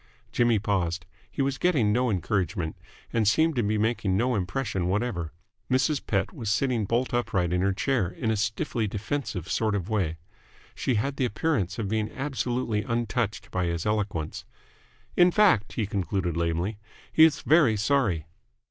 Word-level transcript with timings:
Jimmy 0.31 0.57
paused. 0.57 1.05
He 1.29 1.43
was 1.43 1.59
getting 1.59 1.93
no 1.93 2.09
encouragement, 2.09 2.75
and 3.13 3.27
seemed 3.27 3.55
to 3.55 3.61
be 3.61 3.77
making 3.77 4.17
no 4.17 4.33
impression 4.33 4.87
whatever. 4.87 5.31
Mrs. 5.69 6.03
Pett 6.03 6.33
was 6.33 6.49
sitting 6.49 6.85
bolt 6.85 7.13
upright 7.13 7.53
in 7.53 7.61
her 7.61 7.71
chair 7.71 8.07
in 8.09 8.31
a 8.31 8.35
stiffly 8.35 8.87
defensive 8.87 9.47
sort 9.47 9.75
of 9.75 9.89
way. 9.89 10.17
She 10.73 10.95
had 10.95 11.17
the 11.17 11.25
appearance 11.25 11.77
of 11.77 11.87
being 11.87 12.11
absolutely 12.13 12.81
untouched 12.81 13.51
by 13.51 13.65
his 13.67 13.85
eloquence. 13.85 14.43
"In 15.15 15.29
fact," 15.29 15.73
he 15.73 15.85
concluded 15.85 16.35
lamely, 16.35 16.79
"he 17.13 17.23
is 17.23 17.41
very 17.41 17.77
sorry." 17.77 18.25